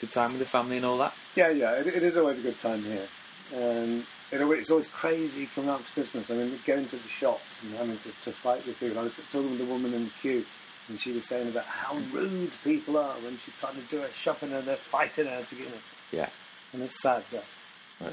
[0.00, 1.12] Good time with the family and all that.
[1.36, 3.06] Yeah, yeah, it, it is always a good time here.
[3.54, 6.30] Um, it it's always crazy coming up to Christmas.
[6.30, 8.98] I mean, going to the shops and having to, to fight with people.
[9.00, 10.46] I was talking with the woman in the queue,
[10.88, 14.08] and she was saying about how rude people are when she's trying to do her
[14.14, 15.82] shopping and they're fighting her to get it.
[16.12, 16.30] Yeah.
[16.72, 17.44] And it's sad, that.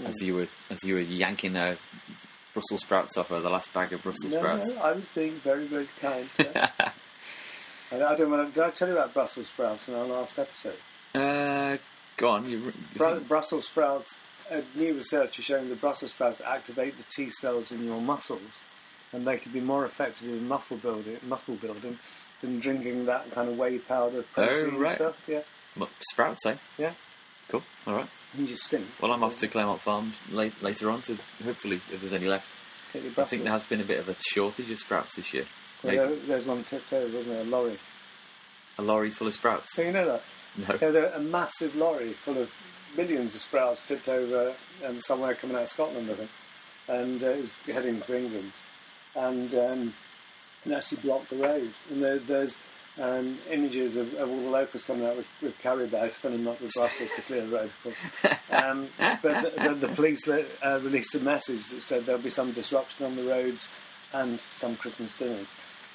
[0.06, 1.76] As you were as you were yanking uh,
[2.54, 4.70] Brussels sprouts off her, the last bag of Brussels No, sprouts.
[4.74, 6.28] no, I was being very, very kind.
[6.38, 6.94] to.
[7.92, 10.78] And I don't know, did I tell you about Brussels sprouts in our last episode?
[11.14, 11.78] Uh,
[12.18, 12.50] go on.
[12.50, 17.04] You, you Bru- Brussels sprouts, uh, new research is showing that Brussels sprouts activate the
[17.14, 18.42] T cells in your muscles,
[19.12, 22.00] and they can be more effective in muscle building, muscle building
[22.42, 24.92] than drinking that kind of whey powder protein Oh, right.
[24.94, 25.18] stuff.
[25.28, 25.42] Yeah,
[26.12, 26.56] sprouts, eh?
[26.78, 26.94] yeah.
[27.50, 27.64] Cool.
[27.88, 28.08] All right.
[28.38, 28.86] You just stink.
[29.02, 32.48] Well, I'm off to Claremont Farm late, later on to hopefully, if there's any left.
[32.94, 35.34] Get your I think there has been a bit of a shortage of sprouts this
[35.34, 35.46] year.
[35.84, 37.42] Well, there, there's one tipped over, wasn't there?
[37.42, 37.78] A lorry.
[38.78, 39.74] a lorry full of sprouts.
[39.74, 40.24] So you know that?
[40.68, 40.92] No.
[40.92, 42.52] There, a massive lorry full of
[42.96, 44.54] millions of sprouts tipped over
[44.86, 46.30] um, somewhere coming out of Scotland, I think,
[46.88, 48.52] and uh, it was heading to England,
[49.16, 49.94] and um,
[50.66, 51.74] it actually blocked the road.
[51.90, 52.60] And there, there's
[53.00, 56.60] um, images of, of all the locals coming out with, with carry bags, filling up
[56.62, 57.66] with Brussels to clear the road.
[57.66, 58.36] Of course.
[58.52, 58.88] Um,
[59.22, 62.52] but the, the, the police le- uh, released a message that said there'll be some
[62.52, 63.70] disruption on the roads
[64.14, 65.48] and some Christmas dinners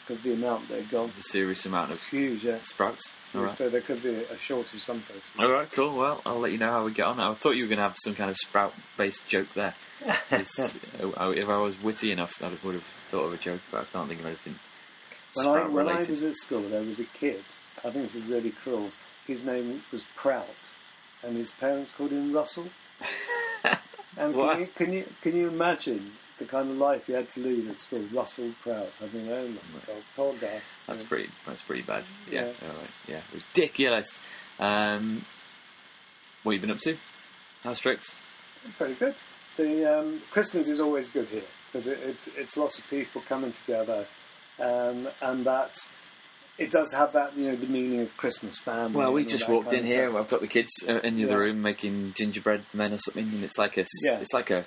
[0.02, 2.44] because the amount they've got The serious amount of huge.
[2.44, 2.58] Yeah.
[2.62, 3.12] sprouts.
[3.34, 3.56] All right.
[3.58, 5.20] So there could be a shortage someplace.
[5.38, 5.94] All right, cool.
[5.96, 7.18] Well, I'll let you know how we get on.
[7.20, 9.74] I thought you were going to have some kind of sprout-based joke there.
[11.16, 13.84] Uh, if I was witty enough, I would have thought of a joke, but I
[13.84, 14.56] can't think of anything
[15.34, 17.42] When I, when I was at school, there was a kid.
[17.84, 18.90] I think this is really cruel.
[19.26, 20.46] His name was Prout,
[21.22, 22.68] and his parents called him Russell.
[24.18, 27.40] And can you, can you can you imagine the kind of life he had to
[27.40, 28.02] lead at school?
[28.14, 28.90] Russell Prout.
[29.02, 30.62] I mean, oh my god, poor guy.
[30.86, 31.08] That's Yeah.
[31.10, 31.28] pretty.
[31.46, 32.02] That's pretty bad.
[32.30, 32.46] Yeah.
[32.46, 32.68] Yeah.
[32.68, 32.90] All right.
[33.06, 33.20] Yeah.
[33.34, 34.18] Ridiculous.
[34.58, 35.26] Um,
[36.44, 36.96] what have you been up to?
[37.62, 38.14] How's Strix?
[38.78, 39.14] Very good.
[39.58, 43.52] The um, Christmas is always good here because it, it's it's lots of people coming
[43.52, 44.06] together,
[44.60, 45.76] um, and that
[46.58, 48.96] it does have that you know the meaning of Christmas family.
[48.98, 50.16] Well, we just walked in here.
[50.16, 51.38] I've got the kids uh, in the other Yeah.
[51.50, 54.18] room making gingerbread men or something, and it's like a, Yeah.
[54.18, 54.64] It's like a.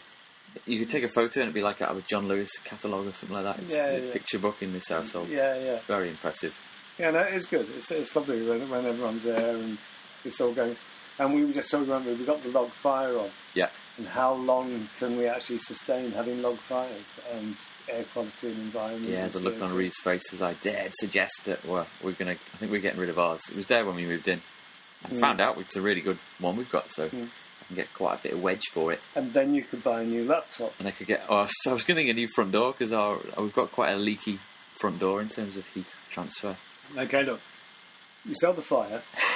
[0.66, 3.06] You could take a photo and it'd be like out of a John Lewis catalogue
[3.08, 3.64] or something like that.
[3.64, 4.14] It's Yeah, a yeah.
[4.14, 5.30] picture book in this household.
[5.30, 5.80] Yeah, yeah.
[5.88, 6.56] Very impressive.
[6.98, 7.68] Yeah, no, it's good.
[7.78, 9.78] It's, it's lovely when, when everyone's there and
[10.26, 10.76] it's all going.
[11.20, 13.70] And we were just talking about we got the log fire on, Yeah.
[14.00, 17.56] And how long can we actually sustain having log fires and
[17.88, 19.12] air quality and environment?
[19.12, 19.76] Yeah, the look on CO2.
[19.78, 22.32] Reed's face as I dared suggest that well, we're gonna.
[22.32, 23.42] I think we're getting rid of ours.
[23.50, 24.42] It was there when we moved in.
[25.06, 25.20] I Mm.
[25.20, 27.30] found out it's a really good one we've got, so Mm.
[27.62, 29.02] I can get quite a bit of wedge for it.
[29.16, 30.74] And then you could buy a new laptop.
[30.80, 31.24] And I could get.
[31.30, 33.98] Oh, so I was getting a new front door because our we've got quite a
[33.98, 34.40] leaky
[34.80, 36.56] front door in terms of heat transfer.
[36.98, 37.42] Okay, look,
[38.26, 39.02] you sell the fire,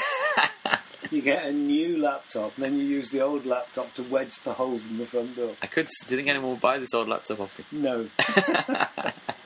[1.13, 4.54] you get a new laptop, and then you use the old laptop to wedge the
[4.54, 5.56] holes in the front door.
[5.62, 5.88] I could.
[5.88, 7.80] Do you think anyone will buy this old laptop off me?
[7.80, 8.07] No,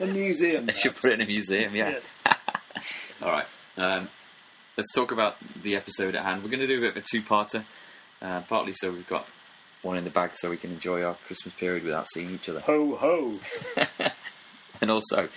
[0.00, 0.66] a museum.
[0.66, 1.74] They should put it in a museum.
[1.76, 1.98] Yeah.
[3.22, 3.46] All right.
[3.76, 4.08] Um,
[4.76, 6.42] let's talk about the episode at hand.
[6.42, 7.64] We're going to do a bit of a two-parter,
[8.22, 9.26] uh, partly so we've got
[9.82, 12.60] one in the bag so we can enjoy our Christmas period without seeing each other.
[12.60, 13.38] Ho ho!
[14.80, 15.28] and also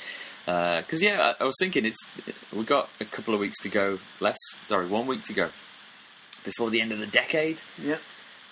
[0.45, 1.99] because yeah, I, I was thinking it's
[2.51, 4.37] we've got a couple of weeks to go, less
[4.67, 5.49] sorry, one week to go
[6.43, 7.59] before the end of the decade.
[7.81, 7.97] Yeah.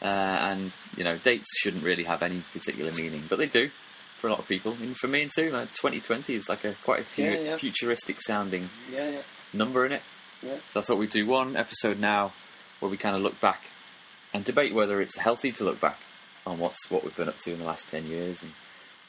[0.01, 3.69] uh, and you know dates shouldn't really have any particular meaning, but they do
[4.18, 4.74] for a lot of people.
[4.74, 7.56] And for me too, like 2020 is like a quite a fu- Yeah, yeah.
[7.57, 9.21] futuristic sounding Yeah, yeah,
[9.53, 10.01] number in it.
[10.41, 10.57] yeah.
[10.69, 12.33] So I thought we'd do one episode now
[12.80, 13.62] where we kind of look back
[14.33, 15.97] and debate whether it's healthy to look back
[16.45, 18.51] on what's what we've been up to in the last ten years and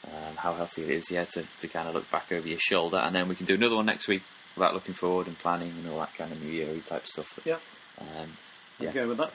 [0.07, 2.97] um, how healthy it is, yeah, to, to kind of look back over your shoulder,
[2.97, 4.23] and then we can do another one next week
[4.57, 7.39] about looking forward and planning and all that kind of New Year type stuff.
[7.45, 7.57] Yeah.
[7.99, 8.35] Um,
[8.81, 8.89] Yeah.
[8.89, 9.31] Okay with that.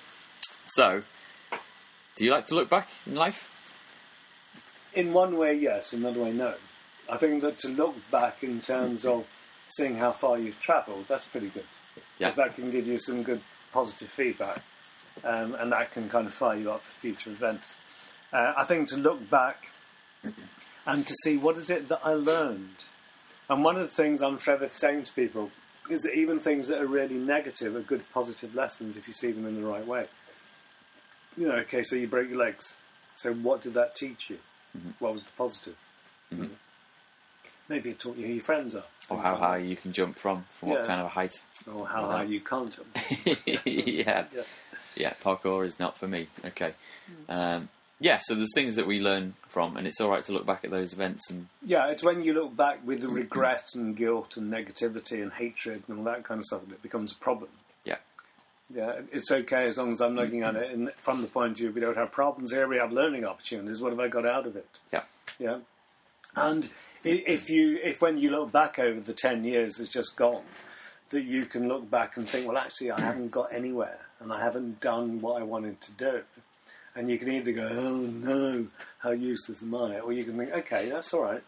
[0.74, 1.02] so,
[2.16, 3.50] do you like to look back in life?
[4.94, 5.92] In one way, yes.
[5.92, 6.54] In another way, no.
[7.08, 9.26] I think that to look back in terms of
[9.66, 11.66] seeing how far you've travelled, that's pretty good.
[12.18, 12.28] Yeah.
[12.28, 13.40] Because that can give you some good
[13.72, 14.62] positive feedback,
[15.22, 17.76] um, and that can kind of fire you up for future events.
[18.32, 19.70] Uh, I think to look back
[20.86, 22.84] and to see what is it that I learned.
[23.48, 25.50] And one of the things I'm forever saying to people
[25.90, 29.32] is that even things that are really negative are good positive lessons if you see
[29.32, 30.06] them in the right way.
[31.36, 32.76] You know, okay, so you break your legs.
[33.14, 34.38] So what did that teach you?
[34.98, 35.76] What was the positive?
[37.68, 38.84] Maybe it taught you who your friends are.
[39.08, 40.44] Or how like high you can jump from?
[40.58, 41.34] From what kind of a height?
[41.72, 42.06] Or how Yeah.
[42.16, 42.96] high you can't jump.
[43.64, 44.24] yeah.
[44.34, 44.42] Yeah.
[44.96, 46.28] yeah, parkour is not for me.
[46.44, 46.74] Okay.
[47.26, 47.32] Hmm.
[47.32, 50.44] Um, yeah, so there's things that we learn from, and it's all right to look
[50.44, 53.16] back at those events and Yeah, it's when you look back with the mm-hmm.
[53.16, 56.82] regret and guilt and negativity and hatred and all that kind of stuff that it
[56.82, 57.50] becomes a problem.
[57.84, 57.96] yeah,
[58.74, 61.58] Yeah, it's okay as long as I'm looking at it in, from the point of
[61.58, 63.80] view we don't have problems here, we have learning opportunities.
[63.80, 64.68] What have I got out of it?
[64.92, 65.04] yeah,
[65.38, 65.58] Yeah,
[66.34, 66.68] and
[67.02, 70.42] if you if when you look back over the ten years that's just gone,
[71.10, 74.42] that you can look back and think, well, actually, I haven't got anywhere and I
[74.42, 76.22] haven't done what I wanted to do.
[76.96, 78.66] And you can either go, oh no,
[78.98, 80.00] how useless am I?
[80.00, 81.42] Or you can think, okay, that's all right.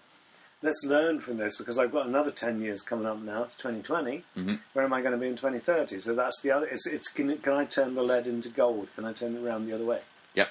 [0.60, 4.24] Let's learn from this because I've got another 10 years coming up now It's 2020.
[4.36, 4.60] Mhm.
[4.74, 6.00] Where am I going to be in 2030?
[6.00, 6.66] So that's the other.
[6.66, 8.88] It's, it's can, can I turn the lead into gold?
[8.94, 10.00] Can I turn it around the other way?
[10.34, 10.48] yeah,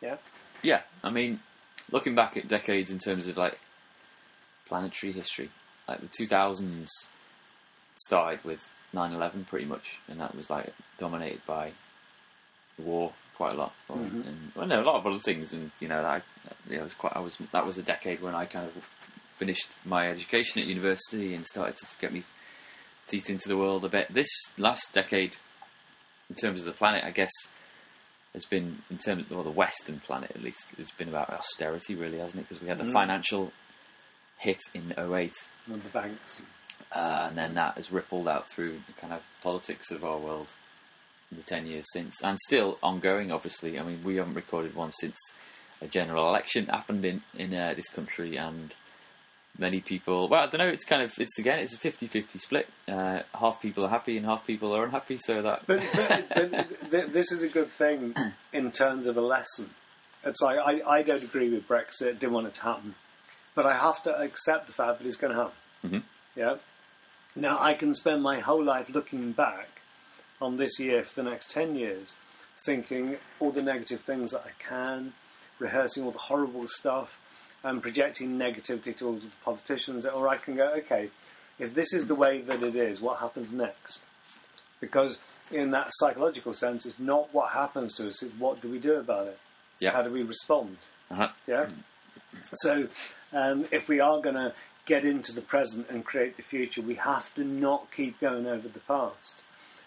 [0.00, 0.16] Yeah.
[0.62, 0.82] yeah.
[1.02, 1.40] I mean,
[1.90, 3.58] looking back at decades in terms of like
[4.68, 5.50] planetary history,
[5.88, 6.88] like the 2000s
[7.96, 11.72] started with 9/11 pretty much, and that was like dominated by
[12.78, 14.26] war quite a lot, Mhm.
[14.26, 16.22] and well, no, a lot of other things, and you know, I,
[16.68, 17.12] you know, was quite.
[17.14, 18.84] I was that was a decade when I kind of
[19.36, 22.24] finished my education at university and started to get me
[23.06, 24.12] teeth into the world a bit.
[24.12, 25.36] This last decade,
[26.30, 27.30] in terms of the planet, I guess,
[28.32, 31.94] has been in terms of well, the Western planet at least, it's been about austerity,
[31.94, 32.48] really, hasn't it?
[32.48, 32.92] Because we had the Mm.
[32.92, 33.52] financial
[34.38, 35.32] hit in 08
[35.66, 36.40] And the banks.
[36.92, 40.52] uh, and then that has rippled out through the kind of politics of our world
[41.32, 43.78] the 10 years since, and still ongoing, obviously.
[43.78, 45.16] I mean, we haven't recorded one since
[45.82, 48.74] a general election happened in, in uh, this country, and
[49.58, 52.38] many people, well, I don't know, it's kind of, it's again, it's a 50 50
[52.38, 52.68] split.
[52.86, 55.62] Uh, half people are happy and half people are unhappy, so that.
[55.66, 58.14] But, but, but th- this is a good thing
[58.52, 59.70] in terms of a lesson.
[60.24, 62.18] It's like I, I don't agree with Brexit.
[62.18, 62.94] Didn't want it to happen,
[63.54, 65.54] but I have to accept the fact that it's going to happen.
[65.84, 66.02] Mhm.
[66.34, 66.56] Yeah.
[67.36, 69.75] Now I can spend my whole life looking back
[70.40, 72.16] on this year for the next ten years,
[72.64, 75.12] thinking all the negative things that I can,
[75.58, 77.18] rehearsing all the horrible stuff,
[77.62, 80.06] and projecting negativity towards the politicians.
[80.06, 81.10] Or I can go, okay,
[81.58, 84.02] if this is the way that it is, what happens next?
[84.80, 85.18] because
[85.50, 88.94] in that psychological sense, it's not what happens to us; it's what do we do
[88.94, 89.38] about it?
[89.78, 89.92] Yeah.
[89.92, 90.76] How do we respond?
[91.10, 91.28] Uh-huh.
[91.46, 91.66] Yeah.
[92.54, 92.88] So,
[93.32, 94.54] um, if we are going to
[94.86, 98.68] get into the present and create the future, we have to not keep going over
[98.68, 99.42] the past.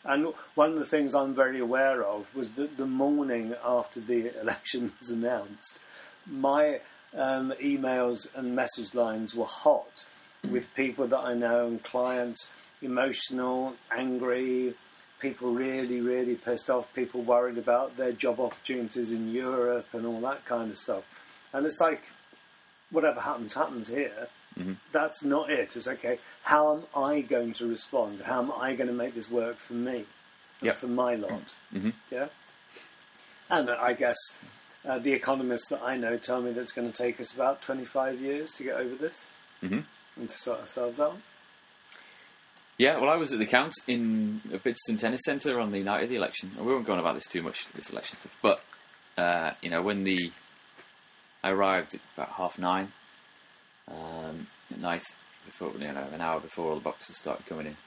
[0.06, 4.40] And one of the things I'm very aware of was that the morning after the
[4.42, 5.80] election was announced,
[6.26, 6.82] my
[7.16, 10.06] um, emails and message lines were hot
[10.50, 12.50] with people that I know and clients,
[12.82, 14.74] emotional, angry,
[15.20, 20.22] people really, really pissed off, people worried about their job opportunities in Europe and all
[20.22, 21.04] that kind of stuff.
[21.52, 22.04] And it's like,
[22.90, 24.28] whatever happens, happens here.
[24.92, 25.76] That's not it.
[25.76, 26.20] It's okay.
[26.44, 28.22] How am I going to respond?
[28.22, 30.06] How am I going to make this work for me?
[30.62, 30.78] Yep.
[30.78, 31.56] For my lot.
[31.74, 31.94] Mhm.
[32.12, 32.28] Yeah.
[33.50, 34.18] And I guess
[34.86, 37.62] uh, the economists that I know tell me that it's going to take us about
[37.62, 39.32] 25 years to get over this
[39.64, 39.86] Mhm.
[40.18, 41.18] and to sort ourselves out.
[42.78, 46.04] Yeah, well, I was at the count in a Bidston Tennis Centre on the night
[46.04, 46.52] of the election.
[46.58, 48.32] We won't go on about this too much, this election stuff.
[48.42, 48.62] But
[49.18, 50.32] uh, you know, when the
[51.44, 52.94] I arrived at about half nine
[53.90, 55.04] um, at night,
[55.46, 57.78] before you know, an hour before all the boxes started coming in.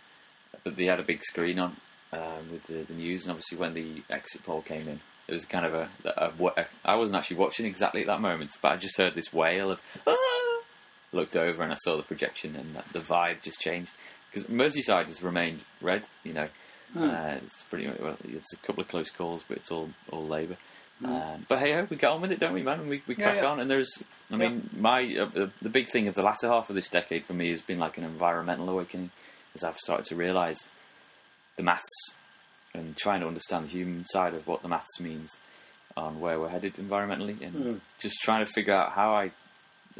[0.64, 1.76] But they had a big screen on
[2.12, 5.44] um, with the, the news, and obviously when the exit poll came in, it was
[5.44, 6.66] kind of a, a, a.
[6.84, 9.80] I wasn't actually watching exactly at that moment, but I just heard this wail of.
[10.06, 10.16] "Ah!"
[11.14, 13.92] Looked over and I saw the projection, and the vibe just changed
[14.30, 16.04] because Merseyside has remained red.
[16.24, 16.48] You know,
[16.98, 20.56] uh, it's pretty well, it's a couple of close calls, but it's all all Labour.
[21.04, 22.80] Um, but hey ho, we get on with it, don't we, man?
[22.80, 23.48] And we, we Yeah, crack yeah.
[23.48, 23.60] on.
[23.60, 26.76] And there's, I mean, my uh, the, the big thing of the latter half of
[26.76, 29.10] this decade for me has been like an environmental awakening,
[29.54, 30.70] as I've started to realise
[31.56, 32.14] the maths
[32.74, 35.36] and trying to understand the human side of what the maths means
[35.96, 37.80] on where we're headed environmentally, and Mm.
[37.98, 39.32] just trying to figure out how I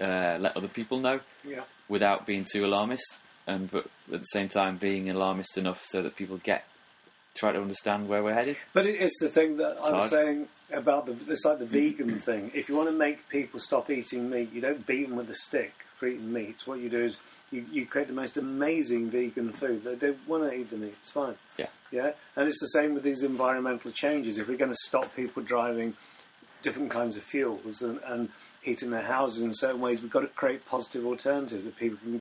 [0.01, 1.65] uh, let other people know Yeah.
[1.89, 6.17] without being too alarmist, and but at the same time being alarmist enough so that
[6.17, 6.65] people get
[7.35, 8.57] try to understand where we're headed.
[8.73, 10.11] But it's the thing that I was hard.
[10.11, 12.51] saying about the it's like the vegan thing.
[12.55, 15.35] If you want to make people stop eating meat, you don't beat them with a
[15.35, 16.67] stick for eating meat.
[16.67, 17.19] What you do is
[17.51, 19.85] you, you create the most amazing vegan food.
[19.85, 20.95] They don't want to eat the meat.
[21.01, 21.37] It's fine.
[21.59, 21.67] Yeah.
[21.91, 24.39] Yeah, and it's the same with these environmental changes.
[24.39, 25.95] If we're going to stop people driving
[26.63, 28.31] different kinds of fuels and, and
[28.63, 32.19] heating their houses in certain ways, we've got to create positive alternatives that people can.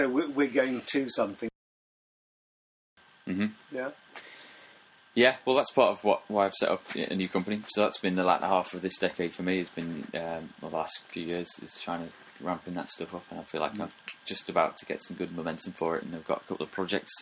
[0.00, 1.50] So we're, we're going to something.
[3.28, 3.52] Mhm.
[3.72, 3.90] Yeah.
[5.14, 7.62] Yeah, well, that's part of what why I've set up a new company.
[7.68, 9.60] So that's been the latter half of this decade for me.
[9.60, 12.12] It's been um, the last few years is trying to
[12.44, 13.92] ramping that stuff up, and I feel like I'm
[14.26, 16.02] just about to get some good momentum for it.
[16.02, 17.12] And I've got a couple of projects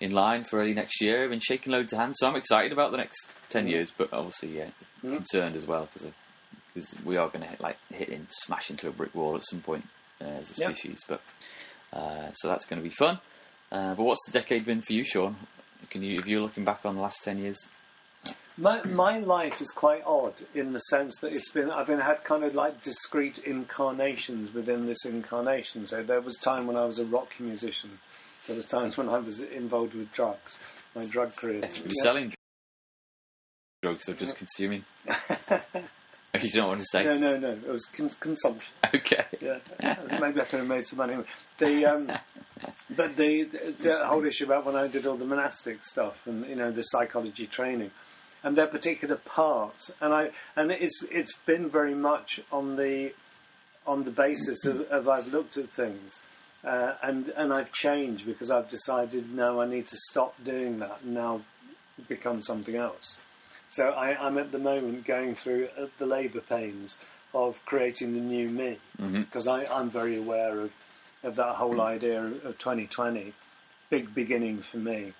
[0.00, 1.24] in line for early next year.
[1.24, 3.90] I've been shaking loads of hands, so I'm excited about the next ten years.
[3.96, 4.70] But obviously, yeah,
[5.02, 6.10] concerned as well because
[6.72, 9.44] because we are going to hit like hit in smash into a brick wall at
[9.44, 9.86] some point
[10.22, 10.76] uh, as a Yep.
[10.78, 11.00] species.
[11.06, 11.20] But
[11.92, 13.20] uh, so that's going to be fun.
[13.72, 15.36] Uh, but what's the decade been for you, Sean?
[15.90, 17.58] Can you, if you're looking back on the last ten years?
[18.58, 22.24] My my life is quite odd in the sense that it's been I've been had
[22.24, 25.86] kind of like discrete incarnations within this incarnation.
[25.86, 27.98] So there was time when I was a rock musician.
[28.46, 30.58] There was times when I was involved with drugs.
[30.94, 31.56] My drug career.
[31.60, 32.02] You're Yeah.
[32.02, 32.34] selling
[33.82, 34.84] drugs or just consuming?
[36.42, 37.04] you don't want to say?
[37.04, 37.50] No, no, no.
[37.50, 38.72] It was con- consumption.
[38.94, 39.24] Okay.
[39.40, 39.58] Yeah,
[40.20, 41.16] maybe I could have made some money.
[41.58, 42.12] The um,
[42.90, 46.46] but the, the the whole issue about when I did all the monastic stuff and
[46.46, 47.90] you know the psychology training
[48.42, 53.12] and their particular part, and I and it's it's been very much on the
[53.86, 56.22] on the basis of, of I've looked at things.
[56.64, 60.98] Uh, and and I've changed because I've decided no, I need to stop doing that
[61.02, 61.42] and now
[62.08, 63.20] become something else.
[63.68, 66.98] So I, I'm at the moment going through uh, the labour pains
[67.34, 70.72] of creating the new me because I I'm very aware of
[71.24, 73.32] of that whole idea of, of 2020,
[73.90, 75.12] big beginning for me,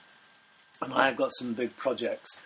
[0.80, 2.40] and I have got some big projects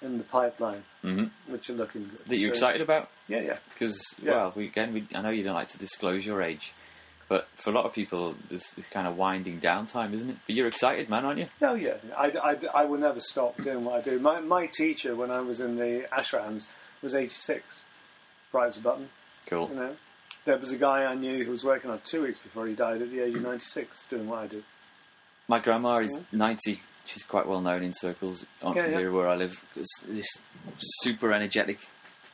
[0.00, 1.30] in the pipeline Mhm.
[1.46, 2.24] which are looking good.
[2.26, 3.10] That you're So- excited about?
[3.28, 3.58] Yeah, yeah.
[3.72, 4.30] Because Yeah.
[4.32, 6.72] well, we, again, we, I know you don't like to disclose your age,
[7.32, 10.36] but for a lot of people, this is kind of winding down time, isn't it?
[10.46, 11.46] But you're excited, man, aren't you?
[11.62, 14.18] Oh yeah, I, I, I will never stop doing what I do.
[14.18, 16.66] My my teacher when I was in the ashrams
[17.00, 17.86] was 86,
[18.50, 19.08] bright as a button.
[19.46, 19.70] Cool.
[19.70, 19.96] You know,
[20.44, 23.00] there was a guy I knew who was working on two weeks before he died
[23.00, 24.62] at the age of 96, doing what I do.
[25.48, 26.82] My grandma is 90.
[27.06, 28.98] She's quite well known in circles on Yeah, yeah.
[28.98, 29.54] here where I live.
[29.74, 30.28] It's this
[31.00, 31.78] super energetic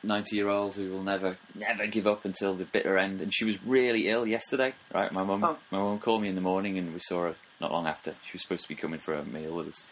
[0.03, 3.21] 90 year old who will never, never give up until the bitter end.
[3.21, 5.11] And she was really ill yesterday, right?
[5.11, 5.57] My mum, Oh.
[5.71, 8.15] my mum called me in the morning and we saw her not long after.
[8.25, 9.87] She was supposed to be coming for a meal with us.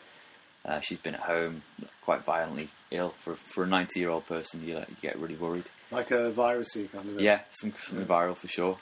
[0.65, 1.61] Uh, she's been at home
[2.01, 3.13] quite violently ill.
[3.23, 5.65] For for a 90 year old person, you, you get really worried.
[5.91, 7.21] Like a virusy kind of.
[7.21, 8.77] Yeah, some, something viral for sure.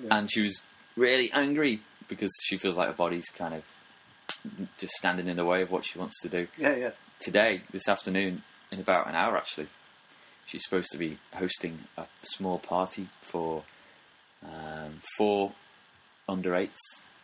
[0.00, 0.16] Yeah.
[0.18, 0.62] And she was
[0.96, 3.62] really angry because she feels like her body's kind of
[4.78, 6.46] just standing in the way of what she wants to do.
[6.56, 6.90] yeah, yeah.
[7.20, 9.66] Today, this afternoon, in about an hour actually,
[10.48, 13.62] she's supposed to be hosting a small party for
[14.44, 15.52] um, four
[16.28, 16.80] under eights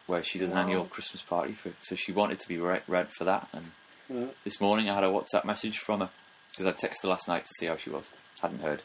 [0.07, 0.63] where she does an Wow.
[0.65, 1.53] annual Christmas party.
[1.55, 3.49] For, so she wanted to be re- read for that.
[3.53, 6.11] And this morning, I had a WhatsApp message from her
[6.51, 8.11] because I texted her last night to see how she was.
[8.43, 8.83] Hadn't heard,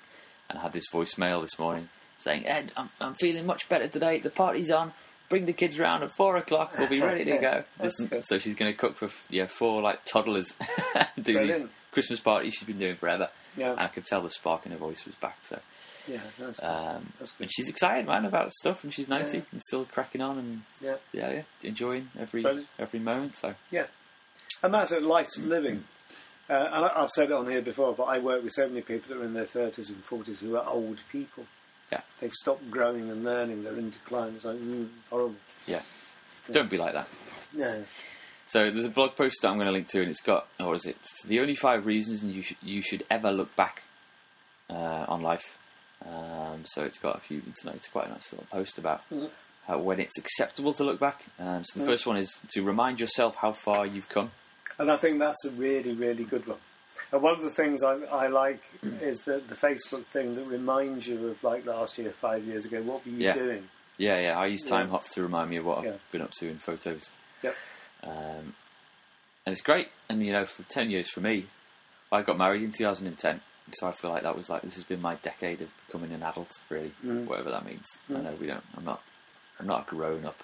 [0.50, 4.20] and I had this voicemail this morning saying, "Ed, I'm, I'm feeling much better today.
[4.20, 4.94] The party's on.
[5.28, 6.74] Bring the kids round at four o'clock.
[6.80, 10.06] We'll be ready to go." This- so she's going to cook for yeah four like
[10.06, 10.56] toddlers.
[11.18, 11.72] do these Brilliant.
[12.00, 13.30] Christmas party she's been doing forever.
[13.58, 13.72] Yeah.
[13.72, 15.38] And I could tell the spark in her voice was back.
[15.44, 15.60] So,
[16.08, 17.44] Yeah, that's um, That's good.
[17.46, 19.44] and she's excited, man, about stuff, and she's ninety Yeah.
[19.52, 20.96] and still cracking on and yeah.
[21.12, 22.68] yeah, yeah, enjoying every Brilliant.
[22.78, 23.36] every moment.
[23.36, 23.88] So, Yeah,
[24.64, 25.84] and that's a life of living.
[26.50, 28.82] Uh, and I- I've said it on here before, but I work with so many
[28.82, 31.46] people that are in their thirties and forties who are old people.
[31.92, 32.02] Yeah.
[32.20, 33.64] they've stopped growing and learning.
[33.64, 34.34] They're in decline.
[34.36, 35.36] It's like mm, horrible.
[35.68, 35.82] yeah,
[36.52, 37.08] don't be like that.
[37.54, 37.80] Yeah,
[38.50, 40.76] So there's a blog post that I'm going to link to, and it's got what
[40.76, 40.98] is it?
[41.26, 43.84] The only five reasons you should you should ever look back
[44.70, 44.74] uh,
[45.08, 45.58] on life.
[46.06, 47.42] Um, so it's got a few.
[47.48, 49.02] It's, it's quite a nice little post about
[49.68, 51.24] how, when it's acceptable to look back.
[51.40, 51.90] Um, so the Mhm.
[51.90, 54.32] first one is to remind yourself how far you've come.
[54.80, 56.58] and I think that's a really, really good one.
[57.12, 58.64] And one of the things I, I like
[59.02, 62.82] is the, the Facebook thing that reminds you of like last year, five years ago.
[62.82, 63.34] What were you Yeah.
[63.34, 63.68] doing?
[63.98, 64.40] Yeah, yeah.
[64.40, 64.92] I use Time Yeah.
[64.92, 67.12] Hop to remind me of what I've been up to in photos.
[67.44, 67.56] Yep.
[68.04, 68.54] Um,
[69.46, 69.90] and it's great.
[70.10, 71.48] And you know, for ten years for me,
[72.12, 73.42] I got married in 2010,
[73.74, 76.24] so I feel like that was like this has been my decade of becoming an
[76.24, 77.26] adult, really, Mm.
[77.26, 77.86] whatever that means.
[78.10, 78.64] I know we don't.
[78.76, 79.02] I'm not.
[79.60, 80.42] I'm not a grown up.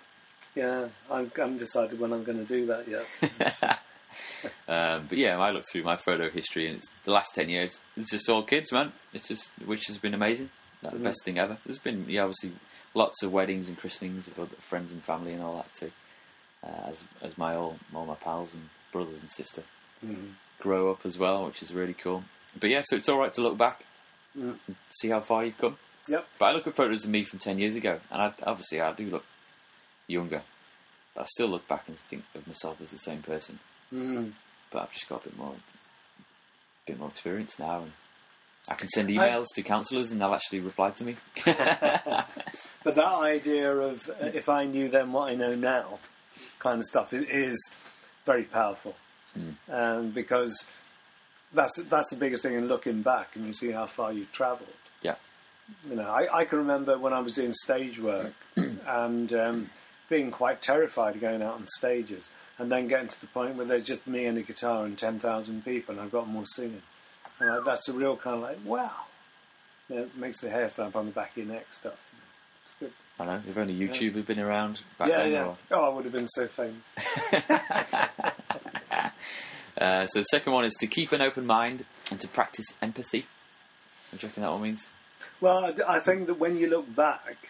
[0.55, 3.79] Yeah, I'm, haven't decided when I'm going to do that yet.
[4.69, 7.81] Um, but yeah, I look through my photo history, and it's the last ten years.
[7.97, 8.93] It's just all kids, man.
[9.13, 10.50] It's just which has been amazing.
[10.81, 11.03] Like, The Mhm.
[11.03, 11.57] best thing ever.
[11.65, 12.53] There's been yeah, obviously
[12.93, 15.91] lots of weddings and christenings of other friends and family and all that too.
[16.65, 19.63] Uh, as as my all all my pals and brothers and sister
[20.03, 20.34] Mhm.
[20.60, 22.24] grow up as well, which is really cool.
[22.60, 23.86] But yeah, so it's all right to look back,
[24.36, 24.57] Mm.
[24.67, 25.77] and see how far you've come.
[26.07, 26.27] Yep.
[26.39, 28.91] But I look at photos of me from ten years ago, and I, obviously I
[28.93, 29.25] do look
[30.07, 30.41] younger,
[31.13, 33.60] but I still look back and think of myself as the same person.
[33.93, 34.34] Mm.
[34.72, 35.55] But I've just got a bit more,
[36.88, 37.93] bit more experience now, and
[38.69, 41.17] I can send I- emails to counsellors, and they'll actually reply to me.
[42.84, 46.00] But that idea of uh, if I knew then what I know now,
[46.60, 47.75] kind of stuff, is
[48.25, 48.96] very powerful.
[49.70, 50.72] Um, because
[51.54, 54.70] that's that's the biggest thing in looking back, and you see how far you've travelled.
[55.01, 55.15] yeah,
[55.89, 59.70] You know, I, I can remember when I was doing stage work and um,
[60.08, 63.65] being quite terrified of going out on stages, and then getting to the point where
[63.65, 66.84] there's just me and a guitar and ten thousand people, and I've got more singing.
[67.39, 68.92] And I, that's a real kind of like wow.
[69.89, 72.00] You know, it makes the hair stand up on the back of your neck stuff.
[72.63, 72.94] It's good.
[73.19, 73.41] I know.
[73.48, 75.31] If only YouTube had been around back yeah, then.
[75.31, 75.45] yeah.
[75.45, 76.95] or- Oh, I would have been so famous.
[79.77, 83.25] Uh, so the second one is to keep an open mind and to practice empathy.
[84.10, 84.93] What do you reckon that one means?
[85.41, 87.50] Well, I think that when you look back,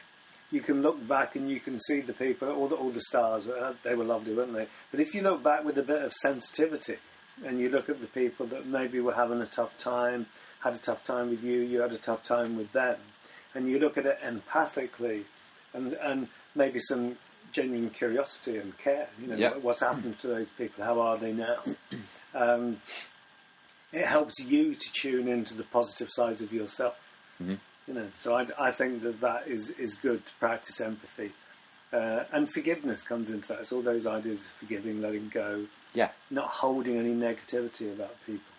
[0.52, 3.48] you can look back and you can see the people, all the, all the stars.
[3.48, 4.66] uh, They were lovely, weren't they?
[4.90, 6.98] But if you look back with a bit of sensitivity
[7.46, 10.26] and you look at the people that maybe were having a tough time,
[10.62, 12.98] had a tough time with you, you had a tough time with them,
[13.54, 15.26] and you look at it empathically
[15.76, 17.18] and, and maybe some
[17.52, 19.50] genuine curiosity and care, you know, Yeah.
[19.52, 21.58] what- what's happened to those people, how are they now?
[22.38, 22.82] Um,
[23.94, 26.98] it helps you to tune into the positive sides of yourself.
[27.42, 27.60] Mhm.
[27.88, 31.32] You know, so I, I think that that is, is good to practice empathy.
[31.94, 33.60] Uh, and forgiveness comes into that.
[33.60, 38.52] It's all those ideas of forgiving, letting go, Yeah, not holding any negativity about people.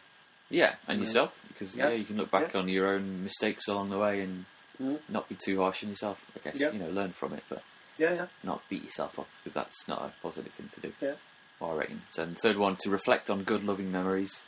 [0.49, 1.05] yeah, and Yeah.
[1.07, 1.89] yourself because yeah.
[1.89, 1.97] Yeah.
[1.97, 2.61] you can look back Yeah.
[2.61, 4.47] on your own mistakes along the way and
[4.81, 5.01] Mhm.
[5.09, 6.23] not be too harsh on yourself.
[6.37, 6.71] I guess Yeah.
[6.73, 7.63] you know, learn from it, but
[7.99, 10.93] Yeah, yeah, not beat yourself up because that's not a positive thing to do.
[11.01, 11.15] yeah.
[11.61, 12.03] Reckon.
[12.11, 14.45] So the third one to reflect on good, loving memories.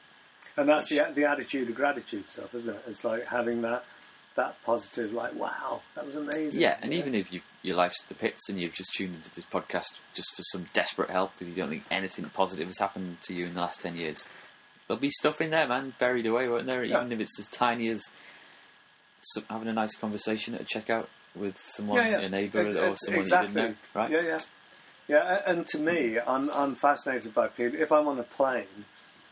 [0.58, 2.82] And that's the, the attitude of gratitude stuff, isn't it?
[2.86, 3.84] It's like having that
[4.34, 6.60] that positive, like, wow, that was amazing.
[6.60, 6.96] Yeah, and know?
[6.96, 10.28] even if you, your life's the pits and you've just tuned into this podcast just
[10.36, 13.54] for some desperate help because you don't think anything positive has happened to you in
[13.54, 14.28] the last 10 years,
[14.86, 16.84] there'll be stuff in there, man, buried away, won't there?
[16.84, 16.98] Yeah.
[17.00, 18.12] Even if it's as tiny as
[19.48, 22.26] having a nice conversation at a checkout with someone, yeah, yeah.
[22.26, 23.48] a neighbour, or someone exactly.
[23.48, 24.10] you didn't know, right?
[24.10, 24.38] Yeah, yeah,
[25.08, 25.42] yeah.
[25.46, 27.80] And to me, I'm I'm fascinated by people.
[27.80, 28.84] If I'm on a plane,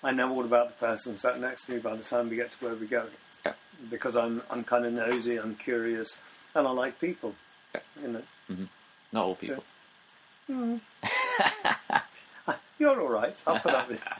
[0.02, 2.50] I know all about the person sat next to me by the time we get
[2.52, 3.10] to where we're going,
[3.44, 3.54] Yeah.
[3.90, 6.20] because I'm I'm kind of nosy, I'm curious,
[6.54, 7.34] and I like people.
[7.74, 7.80] Yeah.
[8.02, 8.64] You know, mm-hmm.
[9.12, 9.64] Not all people.
[10.50, 10.80] Mm.
[12.48, 13.42] Ah, you're all right.
[13.44, 14.02] I'll put up with.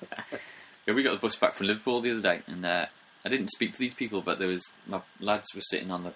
[0.86, 2.86] Yeah, we got the bus back from Liverpool the other day, and uh,
[3.26, 6.12] I didn't speak to these people, but there was my lads were sitting on the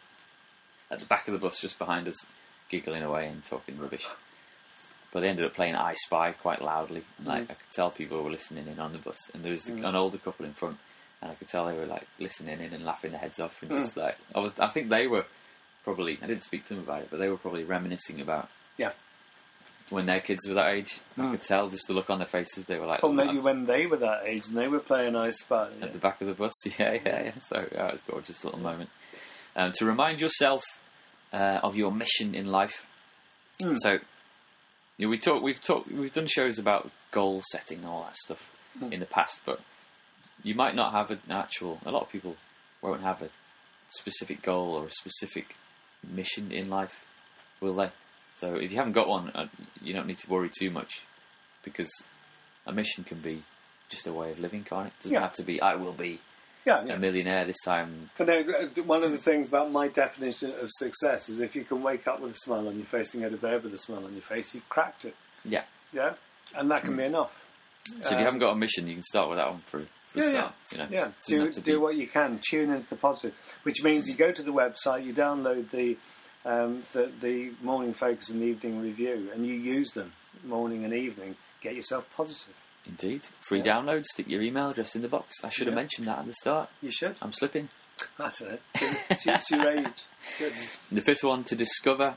[0.93, 2.27] at the back of the bus just behind us,
[2.69, 4.07] giggling away and talking rubbish.
[5.13, 7.51] But they ended up playing I Spy quite loudly, and like Mm.
[7.51, 9.85] I could tell people were listening in on the bus, and there was Mm.
[9.89, 10.79] an older couple in front,
[11.21, 13.73] and I could tell they were like listening in and laughing their heads off, and
[13.73, 13.81] Mm.
[13.83, 15.27] just like I was, I think they were
[15.83, 18.93] probably I didn't speak to them about it, but they were probably reminiscing about Yeah.
[19.91, 21.01] When their kids were that age.
[21.19, 21.31] I Mm.
[21.33, 22.65] could tell just the look on their faces.
[22.67, 25.31] They were like, Or maybe when they were that age and they were playing I
[25.31, 25.71] Spy.
[25.83, 26.53] at the back of the bus.
[26.79, 27.39] Yeah, yeah, yeah.
[27.41, 28.91] So yeah, it was a gorgeous little moment.
[29.57, 30.63] Um, to remind yourself
[31.33, 32.87] uh, of your mission in life.
[33.61, 33.77] Mm.
[33.79, 33.99] So
[34.97, 38.17] you know, we talk, we've talked, we've done shows about goal setting and all that
[38.17, 38.93] stuff Mm.
[38.93, 39.61] in the past, but
[40.45, 41.81] you might not have an actual.
[41.85, 42.37] A lot of people
[42.81, 43.31] won't have a
[43.91, 45.57] specific goal or a specific
[46.09, 47.05] mission in life,
[47.61, 47.91] will they?
[48.41, 49.49] So if you haven't got one, uh,
[49.83, 51.03] you don't need to worry too much
[51.63, 51.91] because
[52.67, 53.43] a mission can be
[53.91, 54.93] just a way of living, can't it?
[55.01, 55.21] It doesn't Yeah.
[55.21, 55.61] have to be.
[55.61, 56.21] I will be
[56.65, 58.11] Yeah, a millionaire this time.
[58.17, 61.65] But no, uh, one of the things about my definition of success is if you
[61.65, 63.79] can wake up with a smile on your face and go to bed with a
[63.79, 65.17] smile on your face, you've cracked it.
[65.45, 65.65] Yeah.
[65.93, 66.15] Yeah,
[66.55, 67.33] and that can be enough.
[68.03, 69.81] So if you haven't got a mission, you can start with that one for,
[70.13, 70.55] for a Yeah, start.
[70.71, 71.01] yeah, You know, yeah.
[71.01, 72.39] Doesn't Do have to do be- what you can.
[72.49, 75.97] Tune into the positive, which means you go to the website, you download the
[76.45, 80.13] um, the, the morning focus and the evening review, and you use them
[80.45, 81.37] morning and evening.
[81.61, 82.55] Get yourself positive.
[82.87, 83.77] Indeed, free Yeah.
[83.77, 84.05] download.
[84.07, 85.37] Stick your email address in the box.
[85.45, 86.71] I should have mentioned that at the start.
[86.81, 87.17] You should.
[87.21, 87.69] I'm slipping.
[88.19, 88.63] That's it.
[88.75, 90.05] It's, it's your age.
[90.23, 90.53] It's good.
[90.93, 92.17] The fifth one to discover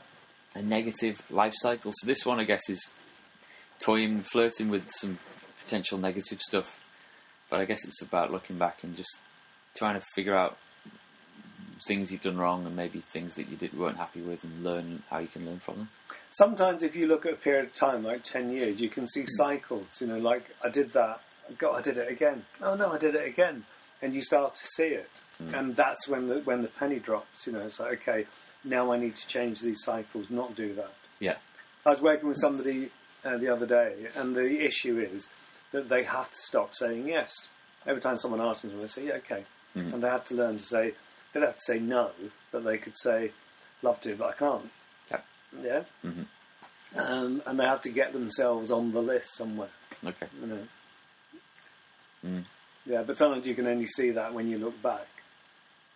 [0.54, 1.92] a negative life cycle.
[1.94, 2.90] So this one, I guess, is
[3.78, 5.18] toying, flirting with some
[5.60, 6.80] potential negative stuff
[7.50, 9.20] but I guess it's about looking back and just
[9.76, 10.56] trying to figure out
[11.86, 15.02] things you've done wrong and maybe things that you did weren't happy with and learn
[15.10, 15.88] how you can learn from them.
[16.30, 19.22] Sometimes, if you look at a period of time, like 10 years, you can see
[19.22, 19.26] hmm.
[19.28, 20.00] cycles.
[20.00, 21.20] You know, like, I did that.
[21.58, 22.44] God, I did it again.
[22.62, 23.64] Oh, no, I did it again.
[24.02, 25.10] And you start to see it.
[25.38, 25.54] Hmm.
[25.54, 27.46] And that's when the, when the penny drops.
[27.46, 28.26] You know, it's like, okay,
[28.64, 30.92] now I need to change these cycles, not do that.
[31.20, 31.36] Yeah.
[31.86, 32.90] I was working with somebody
[33.24, 35.32] uh, the other day, and the issue is
[35.72, 37.48] that they have to stop saying yes.
[37.86, 39.44] Every time someone asks them, they say, yeah, okay.
[39.74, 39.92] Hmm.
[39.92, 40.94] And they have to learn to say,
[41.34, 42.10] they don't have to say no,
[42.52, 43.32] but they could say,
[43.82, 44.70] love to, but I can't.
[45.10, 45.20] Yeah.
[45.62, 45.82] Yeah?
[46.96, 49.68] Um, and they have to get themselves on the list somewhere,
[50.06, 50.26] Okay.
[50.40, 50.66] you know.
[52.24, 52.44] Mm.
[52.86, 55.06] Yeah, but sometimes you can only see that when you look back.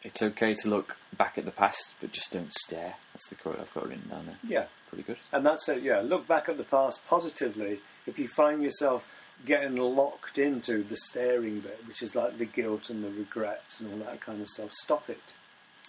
[0.03, 2.94] It's okay to look back at the past, but just don't stare.
[3.12, 4.38] That's the quote I've got written down there.
[4.46, 4.66] Yeah.
[4.88, 5.18] Pretty good.
[5.33, 6.01] And that's it, yeah.
[6.01, 7.81] Look back at the past positively.
[8.07, 9.05] If you find yourself
[9.46, 13.92] getting locked into the staring bit, which is like the guilt and the regrets and
[13.92, 15.20] all that kind of stuff, stop it.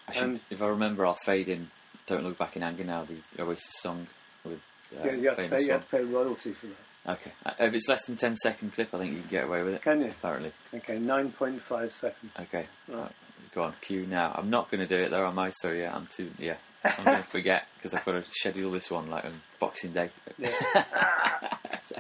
[0.08, 1.70] I should, And- if I remember, I'll fade in.
[2.08, 3.06] Don't look back in anger now.
[3.06, 4.08] The Oasis song
[4.44, 4.60] with
[5.00, 7.12] uh, yeah, you have, famous pay, you have to pay royalty for that.
[7.14, 7.32] Okay.
[7.46, 9.76] Uh, If it's less than 10 second clip, I think you can get away with
[9.76, 9.82] it.
[9.84, 10.08] Can you?
[10.08, 10.52] Apparently.
[10.74, 12.32] Okay, 9.5 seconds.
[12.40, 12.66] Okay.
[12.88, 12.98] Right.
[12.98, 13.12] Right.
[13.54, 13.74] Go on.
[13.82, 14.34] Cue now.
[14.36, 15.52] I'm not going to do it though, am I?
[15.52, 16.32] So yeah, I'm too.
[16.40, 16.56] Yeah.
[16.84, 20.10] I'm going to forget because I've got to schedule this one like on Boxing Day.
[20.38, 20.50] Yeah.
[21.82, 21.96] So,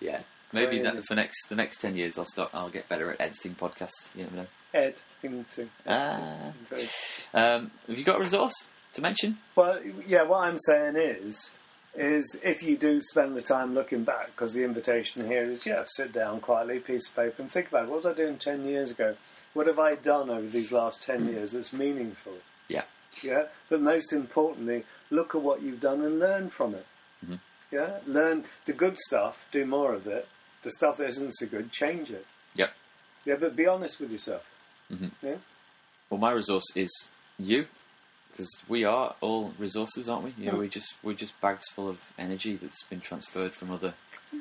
[0.00, 0.20] yeah.
[0.54, 2.50] Maybe that for next the next ten years, I'll start.
[2.54, 4.14] I'll get better at editing podcasts.
[4.14, 4.46] You never know.
[4.72, 5.00] Ed.
[5.86, 6.52] Ah.
[7.34, 9.38] Um, have you got a resource to mention?
[9.56, 11.50] Well, yeah, what I'm saying is,
[11.94, 15.84] is if you do spend the time looking back, because the invitation here is, yeah,
[15.86, 18.90] sit down quietly, piece of paper, and think about what was I doing 10 years
[18.90, 19.16] ago?
[19.52, 22.34] What have I done over these last 10 years that's meaningful?
[22.68, 22.84] Yeah.
[23.22, 26.86] Yeah, but most importantly, look at what you've done and learn from it.
[27.24, 27.38] Mhm.
[27.70, 30.26] Yeah, learn the good stuff, do more of it.
[30.64, 32.26] The stuff that isn't so good, change it.
[32.56, 32.70] Yep.
[33.24, 34.44] Yeah, but be honest with yourself.
[34.90, 35.10] Mhm.
[35.22, 35.36] Yeah,
[36.10, 36.90] Well, my resource is
[37.38, 37.66] you,
[38.30, 40.34] because we are all resources, aren't we?
[40.38, 40.60] You know, Mm.
[40.60, 43.94] we just we're just bags full of energy that's been transferred from other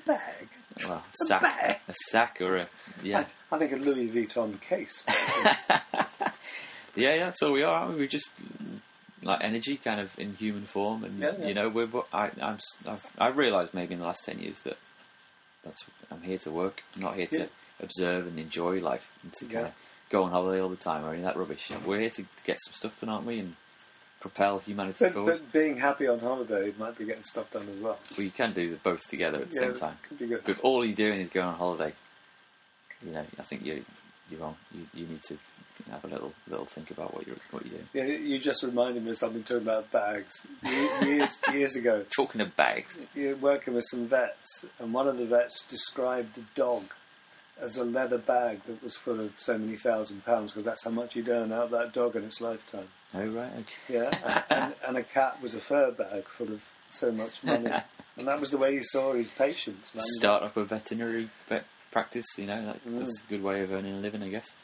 [0.05, 0.49] bag.
[0.86, 1.79] well, A sack, bag?
[1.88, 2.67] a sack or a
[3.03, 5.03] yeah, I, I think a Louis Vuitton case.
[6.95, 7.25] yeah, yeah.
[7.25, 7.73] That's all we are.
[7.81, 7.99] Aren't we?
[8.01, 8.31] We're just
[9.23, 11.47] like energy, kind of in human form, and Yeah, yeah.
[11.47, 11.89] you know, we're.
[12.12, 12.59] I, I'm.
[12.88, 14.77] I've, I've realised maybe in the last ten years that
[15.63, 16.84] that's I'm here to work.
[16.95, 17.45] I'm not here to Yeah.
[17.80, 19.73] observe and enjoy life and to kind of
[20.10, 21.69] go on holiday all the time or any of that rubbish.
[21.86, 23.39] We're here to, to get some stuff done, aren't we?
[23.39, 23.56] And
[24.19, 25.32] propel humanity But, forward.
[25.34, 27.99] but being happy on holiday might be getting stuff done as well.
[28.17, 29.97] well, you can do the both together at the same time.
[30.08, 30.41] Could be good.
[30.45, 31.93] But if all you're doing is going on holiday,
[33.06, 33.80] you know, I think you're
[34.30, 34.56] you're wrong.
[34.73, 35.38] You, you need to
[35.93, 37.88] have a little little think about what you're what you're doing.
[37.93, 40.45] Yeah, you just reminded me of something talking about bags.
[41.01, 45.25] Years years ago, Talking of bags, you're working with some vets, and one of the
[45.25, 46.84] vets described a dog
[47.62, 50.89] as a leather bag that was full of so many thousand pounds because that's how
[50.91, 52.88] much you'd earn out of that dog in its lifetime.
[53.13, 53.73] oh right, okay.
[53.89, 57.69] Yeah, and, and a cat was a fur bag full of so much money,
[58.17, 59.93] and that was the way he saw his patients.
[59.95, 60.03] man.
[60.19, 62.25] start up a veterinary vet practice.
[62.38, 62.99] You know, that, Mm.
[62.99, 64.56] that's a good way of earning a living, I guess.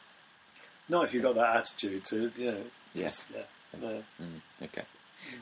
[0.90, 2.64] Not if you've got that attitude to, you know.
[2.94, 3.04] Yeah.
[3.04, 3.42] just- yeah.
[3.80, 4.04] No.
[4.20, 4.82] Mm, okay.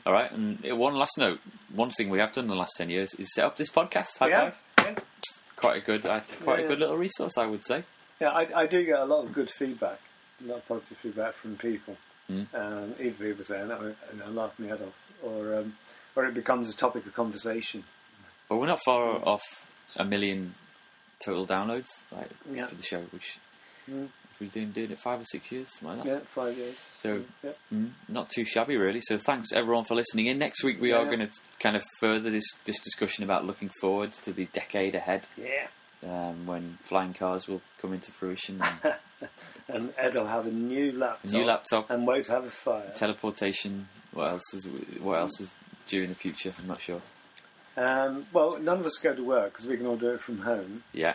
[0.04, 1.40] All right, and uh, one last note.
[1.74, 4.18] One thing we have done in the last ten years is set up this podcast.
[4.18, 4.56] High Yeah, five!
[4.96, 5.02] yeah.
[5.56, 7.84] Quite a good, I, quite Yeah, a good little resource, I would say.
[8.20, 9.98] Yeah, I, I do get a lot of good feedback,
[10.44, 11.96] a lot of positive feedback from people.
[12.30, 12.46] Mm.
[12.54, 15.76] Um, either people saying, "Oh, and I laugh me head off," or um,
[16.14, 17.84] or it becomes a topic of conversation.
[18.50, 19.42] But we're not far off
[19.96, 20.54] a million
[21.24, 22.66] total downloads, like Yeah.
[22.66, 23.38] for the show, which
[23.90, 24.08] Mm.
[24.40, 26.12] We've been doing it five or six years, something like that.
[26.14, 26.76] Yeah, five years.
[26.98, 27.50] So Yeah.
[27.72, 29.00] mm, not too shabby, really.
[29.02, 30.38] So thanks everyone for listening in.
[30.38, 34.12] Next week we are going to kind of further this this discussion about looking forward
[34.24, 35.68] to the decade ahead, Yeah.
[36.02, 38.94] um, when flying cars will come into fruition, and
[39.68, 41.30] And Ed will have a new laptop.
[41.30, 42.90] a new laptop, And won't have a fire.
[42.96, 43.88] teleportation.
[44.12, 44.68] What else is
[45.00, 45.54] what else is
[45.86, 46.52] due in the future?
[46.58, 47.02] I'm not sure.
[47.76, 50.38] Um, well, none of us go to work because we can all do it from
[50.40, 50.82] home.
[50.92, 51.14] Yeah,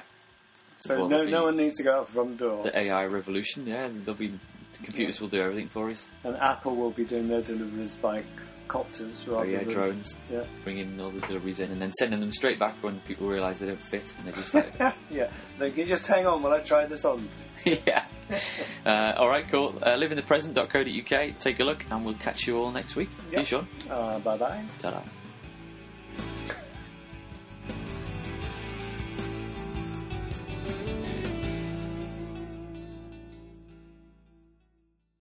[0.77, 2.63] So no, no one needs to go out the front door.
[2.63, 3.65] the AI revolution.
[3.67, 6.07] Yeah, and there'll be the computers will do everything for us.
[6.23, 8.23] And Apple will be doing their deliveries by
[8.67, 10.17] copters Oh yeah, than drones.
[10.31, 10.45] Yeah.
[10.63, 13.67] bringing all the deliveries in and then sending them straight back when people realise they
[13.67, 14.73] don't fit and they just like
[15.12, 15.29] yeah.
[15.59, 17.27] They can just hang on while I try this on.
[17.65, 18.05] yeah.
[18.86, 19.75] Uh, all right, cool.
[19.83, 21.39] Uh, liveinthepresent.co.uk.
[21.39, 23.09] Take a look, and we'll catch you all next week.
[23.29, 23.45] See you, Yep.
[23.47, 23.67] Sean.
[23.91, 24.63] Uh, bye bye.
[24.79, 25.01] Ta-da.